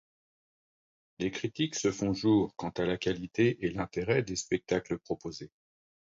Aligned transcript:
Des 1.19 1.29
critiques 1.29 1.75
se 1.75 1.91
font 1.91 2.11
jour 2.11 2.55
quant 2.55 2.71
à 2.75 2.85
la 2.85 2.97
qualité 2.97 3.63
et 3.63 3.69
l’intérêt 3.69 4.23
des 4.23 4.35
spectacles 4.35 4.97
proposés. 4.97 5.51